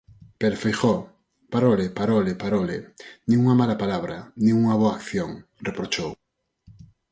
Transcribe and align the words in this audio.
Pero 0.39 0.55
Feijóo 0.61 1.01
"parole, 1.53 1.85
parole, 1.99 2.31
parole, 2.43 2.75
nin 3.27 3.37
unha 3.43 3.55
mala 3.61 3.79
palabra, 3.83 4.17
nin 4.43 4.53
unha 4.63 4.75
boa 4.81 4.93
acción", 4.99 5.31
reprochou. 5.67 6.11